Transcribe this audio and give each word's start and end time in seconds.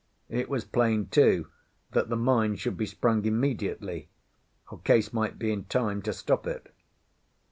It 0.29 0.49
was 0.49 0.65
plain, 0.65 1.09
too, 1.09 1.49
that 1.91 2.09
the 2.09 2.15
mine 2.15 2.55
should 2.55 2.75
be 2.75 2.87
sprung 2.87 3.23
immediately, 3.23 4.09
or 4.71 4.79
Case 4.79 5.13
might 5.13 5.37
be 5.37 5.51
in 5.51 5.65
time 5.65 6.01
to 6.01 6.11
stop 6.11 6.47
it. 6.47 6.73